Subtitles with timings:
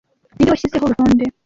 [0.35, 1.23] ninde washyizeho urutonde